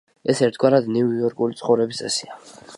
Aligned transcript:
ეს 0.31 0.39
ერთგვარად, 0.45 0.89
ნიუ-იორკული 0.95 1.61
ცხოვრების 1.61 2.05
წესია. 2.05 2.43